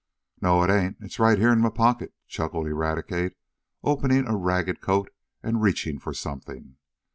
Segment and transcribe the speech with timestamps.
[0.41, 0.97] "No, it ain't!
[0.99, 3.37] it's right yeah in mah pocket," chuckled Eradicate,
[3.83, 6.77] opening a ragged coat, and reaching for something.